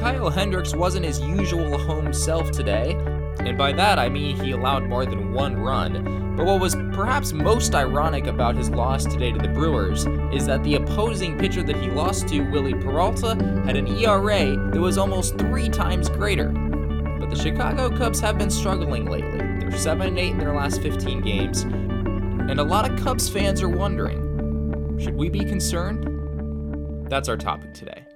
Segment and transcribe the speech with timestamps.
[0.00, 2.92] Kyle Hendricks wasn't his usual home self today,
[3.40, 6.34] and by that I mean he allowed more than one run.
[6.36, 10.64] But what was perhaps most ironic about his loss today to the Brewers is that
[10.64, 13.34] the opposing pitcher that he lost to, Wily Peralta,
[13.66, 16.48] had an ERA that was almost three times greater.
[16.48, 19.38] But the Chicago Cubs have been struggling lately.
[19.58, 23.68] They're 7 8 in their last 15 games, and a lot of Cubs fans are
[23.68, 27.10] wondering should we be concerned?
[27.10, 28.06] That's our topic today.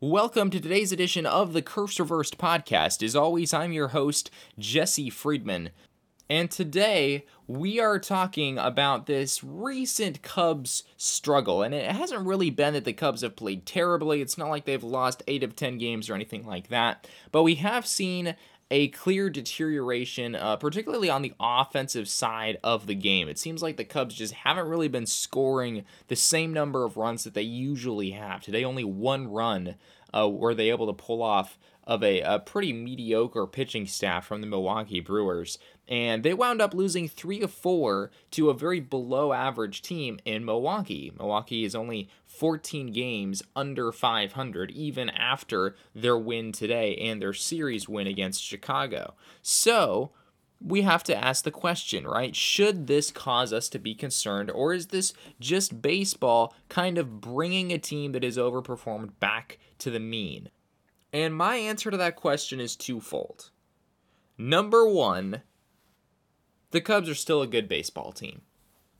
[0.00, 3.02] Welcome to today's edition of the Curse Reversed podcast.
[3.02, 5.70] As always, I'm your host, Jesse Friedman.
[6.28, 11.62] And today we are talking about this recent Cubs struggle.
[11.62, 14.20] And it hasn't really been that the Cubs have played terribly.
[14.20, 17.08] It's not like they've lost 8 of 10 games or anything like that.
[17.32, 18.36] But we have seen
[18.70, 23.28] a clear deterioration, uh, particularly on the offensive side of the game.
[23.28, 27.24] It seems like the Cubs just haven't really been scoring the same number of runs
[27.24, 28.42] that they usually have.
[28.42, 29.76] Today, only one run
[30.16, 34.40] uh, were they able to pull off of a, a pretty mediocre pitching staff from
[34.40, 35.58] the Milwaukee Brewers.
[35.86, 40.44] And they wound up losing three of four to a very below average team in
[40.44, 41.12] Milwaukee.
[41.16, 47.88] Milwaukee is only 14 games under 500, even after their win today and their series
[47.88, 49.14] win against Chicago.
[49.42, 50.10] So,
[50.60, 52.34] we have to ask the question, right?
[52.34, 57.72] Should this cause us to be concerned, or is this just baseball kind of bringing
[57.72, 60.50] a team that is overperformed back to the mean?
[61.12, 63.50] And my answer to that question is twofold.
[64.38, 65.42] Number one,
[66.70, 68.42] the Cubs are still a good baseball team.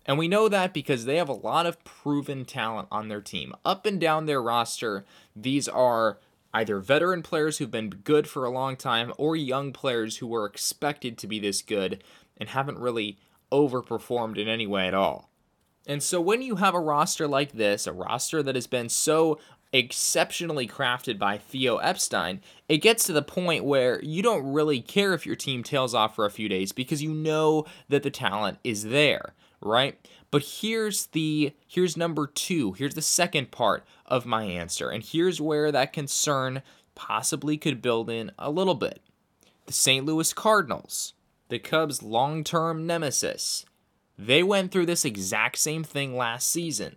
[0.06, 3.52] And we know that because they have a lot of proven talent on their team.
[3.64, 6.18] Up and down their roster, these are
[6.56, 10.46] either veteran players who've been good for a long time or young players who were
[10.46, 12.02] expected to be this good
[12.38, 13.18] and haven't really
[13.52, 15.30] overperformed in any way at all.
[15.86, 19.38] And so when you have a roster like this, a roster that has been so
[19.70, 22.40] exceptionally crafted by Theo Epstein,
[22.70, 26.14] it gets to the point where you don't really care if your team tails off
[26.14, 29.98] for a few days because you know that the talent is there, right?
[30.30, 32.72] But here's the here's number 2.
[32.74, 34.90] Here's the second part of my answer.
[34.90, 36.62] And here's where that concern
[36.94, 39.00] possibly could build in a little bit.
[39.66, 40.04] The St.
[40.04, 41.14] Louis Cardinals,
[41.48, 43.64] the Cubs' long-term nemesis.
[44.18, 46.96] They went through this exact same thing last season.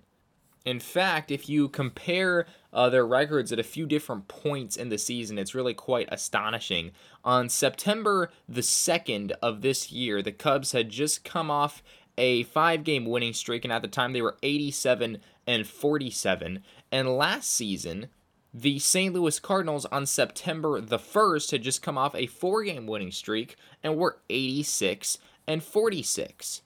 [0.65, 4.97] In fact, if you compare uh, their records at a few different points in the
[4.97, 6.91] season, it's really quite astonishing.
[7.23, 11.81] On September the 2nd of this year, the Cubs had just come off
[12.19, 16.63] a five game winning streak, and at the time they were 87 and 47.
[16.91, 18.09] And last season,
[18.53, 19.13] the St.
[19.13, 23.55] Louis Cardinals on September the 1st had just come off a four game winning streak
[23.83, 26.61] and were 86 and 46.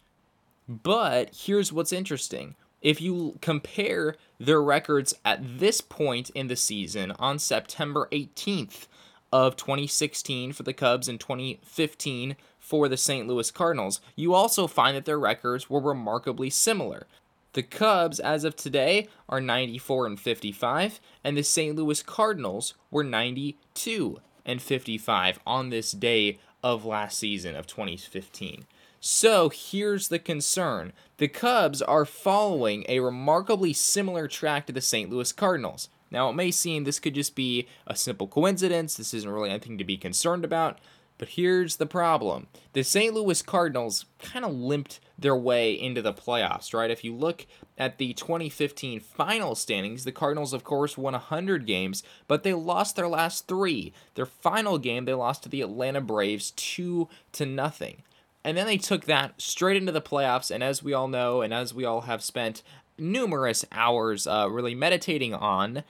[0.67, 2.55] But here's what's interesting.
[2.81, 8.87] If you compare their records at this point in the season on September 18th
[9.31, 13.27] of 2016 for the Cubs and 2015 for the St.
[13.27, 17.07] Louis Cardinals, you also find that their records were remarkably similar.
[17.51, 21.75] The Cubs, as of today, are 94 and 55, and the St.
[21.75, 28.63] Louis Cardinals were 92 and 55 on this day of last season of 2015.
[29.01, 35.09] So here's the concern the Cubs are following a remarkably similar track to the St.
[35.09, 35.89] Louis Cardinals.
[36.09, 39.77] Now, it may seem this could just be a simple coincidence, this isn't really anything
[39.79, 40.79] to be concerned about,
[41.17, 42.47] but here's the problem.
[42.73, 43.13] The St.
[43.13, 46.91] Louis Cardinals kind of limped their way into the playoffs, right?
[46.91, 47.45] If you look
[47.77, 52.95] at the 2015 final standings, the Cardinals, of course, won 100 games, but they lost
[52.95, 53.93] their last three.
[54.15, 58.03] Their final game, they lost to the Atlanta Braves 2 to nothing.
[58.43, 61.53] And then they took that straight into the playoffs, and as we all know, and
[61.53, 62.61] as we all have spent
[62.97, 65.83] numerous hours uh, really meditating on,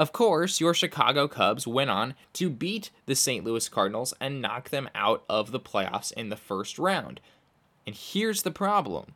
[0.00, 3.44] of course, your Chicago Cubs went on to beat the St.
[3.44, 7.20] Louis Cardinals and knock them out of the playoffs in the first round.
[7.86, 9.12] And here's the problem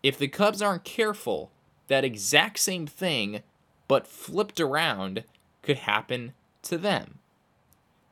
[0.00, 1.50] if the Cubs aren't careful,
[1.88, 3.42] that exact same thing,
[3.88, 5.24] but flipped around,
[5.60, 7.18] could happen to them.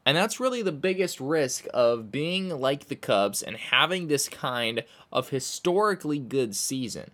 [0.04, 4.82] And that's really the biggest risk of being like the Cubs and having this kind
[5.12, 7.12] of historically good season.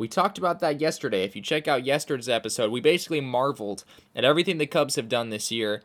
[0.00, 1.24] We talked about that yesterday.
[1.24, 3.84] If you check out yesterday's episode, we basically marveled
[4.16, 5.82] at everything the Cubs have done this year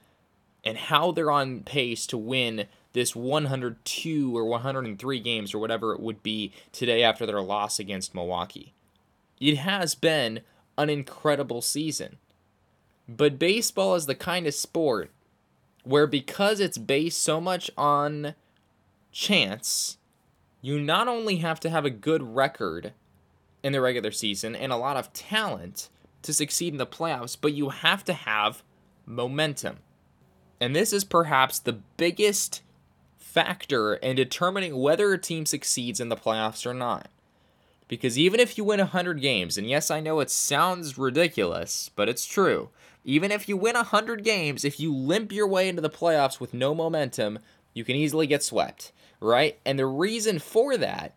[0.64, 6.00] and how they're on pace to win this 102 or 103 games or whatever it
[6.00, 8.74] would be today after their loss against Milwaukee.
[9.42, 10.40] It has been
[10.78, 12.16] an incredible season.
[13.10, 15.12] But baseball is the kind of sport
[15.84, 18.36] where because it's based so much on
[19.12, 19.98] chance,
[20.62, 22.94] you not only have to have a good record
[23.66, 25.90] in the regular season and a lot of talent
[26.22, 28.62] to succeed in the playoffs, but you have to have
[29.08, 29.78] momentum.
[30.62, 32.62] And this is perhaps the biggest
[33.18, 37.08] factor in determining whether a team succeeds in the playoffs or not.
[37.88, 42.08] Because even if you win 100 games, and yes, I know it sounds ridiculous, but
[42.08, 42.70] it's true.
[43.04, 46.54] Even if you win 100 games, if you limp your way into the playoffs with
[46.54, 47.40] no momentum,
[47.74, 49.58] you can easily get swept, right?
[49.66, 51.16] And the reason for that,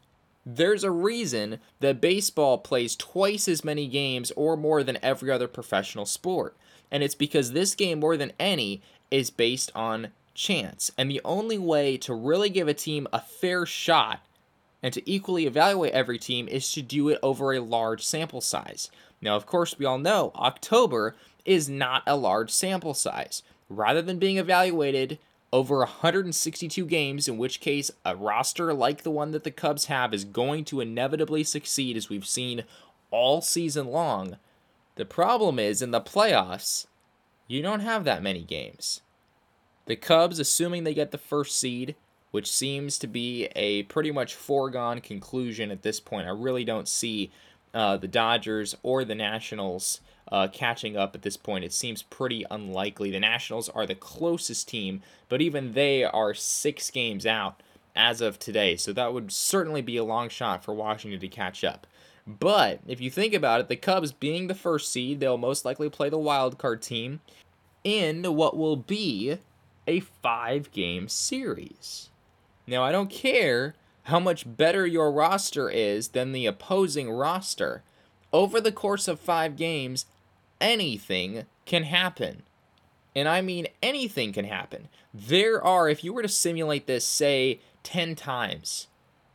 [0.50, 5.46] there's a reason that baseball plays twice as many games or more than every other
[5.46, 6.56] professional sport.
[6.90, 8.80] And it's because this game, more than any,
[9.10, 10.90] is based on chance.
[10.96, 14.20] And the only way to really give a team a fair shot
[14.82, 18.90] and to equally evaluate every team is to do it over a large sample size.
[19.20, 21.14] Now, of course, we all know October
[21.44, 23.42] is not a large sample size.
[23.68, 25.18] Rather than being evaluated
[25.52, 30.12] over 162 games, in which case a roster like the one that the Cubs have
[30.12, 32.64] is going to inevitably succeed, as we've seen
[33.10, 34.36] all season long.
[34.96, 36.86] The problem is in the playoffs,
[37.46, 39.00] you don't have that many games.
[39.86, 41.96] The Cubs, assuming they get the first seed,
[42.30, 46.26] which seems to be a pretty much foregone conclusion at this point.
[46.26, 47.30] I really don't see
[47.75, 50.00] uh, the Dodgers or the Nationals
[50.31, 51.65] uh, catching up at this point.
[51.65, 53.11] It seems pretty unlikely.
[53.11, 57.62] The Nationals are the closest team, but even they are six games out
[57.97, 61.65] as of today, so that would certainly be a long shot for Washington to catch
[61.65, 61.87] up.
[62.26, 65.88] But if you think about it, the Cubs being the first seed, they'll most likely
[65.88, 67.20] play the wild card team
[67.82, 69.38] in what will be
[69.87, 72.11] a five game series.
[72.67, 73.75] Now, I don't care
[74.08, 77.82] how much better your roster is than the opposing roster.
[78.32, 80.06] Over the course of five games,
[80.62, 82.43] anything can happen.
[83.14, 84.88] And I mean, anything can happen.
[85.12, 88.87] There are, if you were to simulate this, say, 10 times,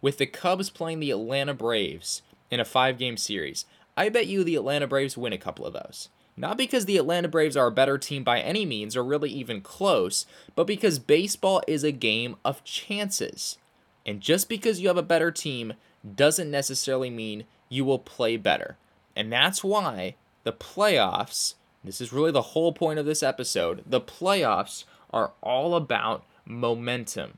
[0.01, 3.65] with the Cubs playing the Atlanta Braves in a five game series,
[3.95, 6.09] I bet you the Atlanta Braves win a couple of those.
[6.35, 9.61] Not because the Atlanta Braves are a better team by any means or really even
[9.61, 10.25] close,
[10.55, 13.59] but because baseball is a game of chances.
[14.05, 15.73] And just because you have a better team
[16.15, 18.77] doesn't necessarily mean you will play better.
[19.15, 24.01] And that's why the playoffs, this is really the whole point of this episode, the
[24.01, 27.37] playoffs are all about momentum.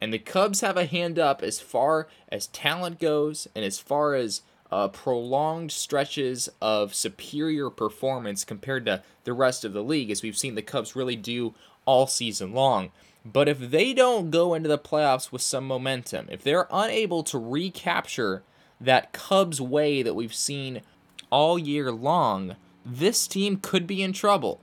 [0.00, 4.14] And the Cubs have a hand up as far as talent goes and as far
[4.14, 4.42] as
[4.72, 10.38] uh, prolonged stretches of superior performance compared to the rest of the league, as we've
[10.38, 11.54] seen the Cubs really do
[11.84, 12.90] all season long.
[13.24, 17.38] But if they don't go into the playoffs with some momentum, if they're unable to
[17.38, 18.42] recapture
[18.80, 20.80] that Cubs way that we've seen
[21.30, 24.60] all year long, this team could be in trouble.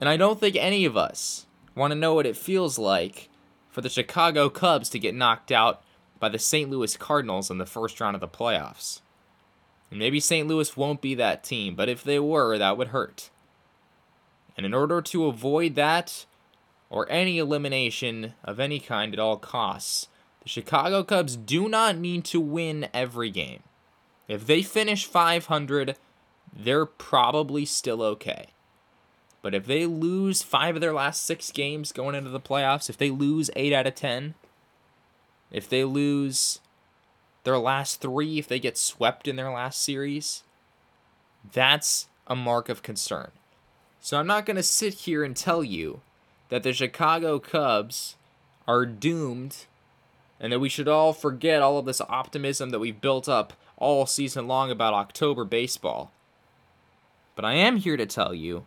[0.00, 3.28] And I don't think any of us want to know what it feels like
[3.70, 5.82] for the Chicago Cubs to get knocked out
[6.18, 6.68] by the St.
[6.68, 9.00] Louis Cardinals in the first round of the playoffs.
[9.90, 10.46] And maybe St.
[10.46, 13.30] Louis won't be that team, but if they were, that would hurt.
[14.56, 16.26] And in order to avoid that,
[16.90, 20.08] or any elimination of any kind at all costs,
[20.42, 23.62] the Chicago Cubs do not need to win every game.
[24.28, 25.96] If they finish 500,
[26.52, 28.48] they're probably still okay.
[29.42, 32.98] But if they lose five of their last six games going into the playoffs, if
[32.98, 34.34] they lose eight out of 10,
[35.50, 36.60] if they lose
[37.44, 40.42] their last three, if they get swept in their last series,
[41.52, 43.30] that's a mark of concern.
[44.00, 46.00] So I'm not going to sit here and tell you
[46.50, 48.16] that the Chicago Cubs
[48.68, 49.66] are doomed
[50.38, 54.06] and that we should all forget all of this optimism that we've built up all
[54.06, 56.12] season long about October baseball.
[57.34, 58.66] But I am here to tell you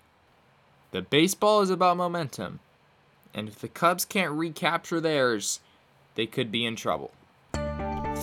[0.92, 2.60] that baseball is about momentum.
[3.34, 5.60] And if the Cubs can't recapture theirs,
[6.16, 7.12] they could be in trouble.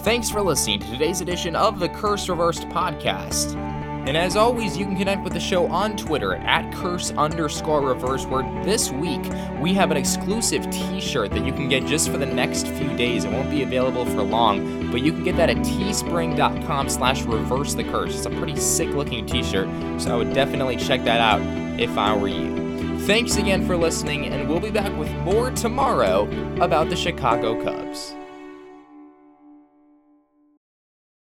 [0.02, 3.69] Thanks for listening to today's edition of the Curse Reversed podcast.
[4.06, 8.24] And as always, you can connect with the show on Twitter at curse underscore reverse,
[8.26, 9.20] where this week
[9.60, 12.96] we have an exclusive t shirt that you can get just for the next few
[12.96, 13.24] days.
[13.24, 17.74] It won't be available for long, but you can get that at teespring.com slash reverse
[17.74, 18.16] the curse.
[18.16, 19.68] It's a pretty sick looking t shirt,
[20.00, 21.40] so I would definitely check that out
[21.78, 22.98] if I were you.
[23.00, 26.24] Thanks again for listening, and we'll be back with more tomorrow
[26.60, 28.14] about the Chicago Cubs.